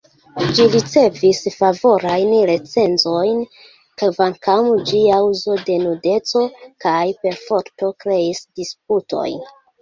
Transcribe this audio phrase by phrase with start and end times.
[0.57, 3.43] Ĝi ricevis favorajn recenzojn,
[4.03, 6.43] kvankam ĝia uzo de nudeco
[6.87, 9.39] kaj perforto kreis disputojn.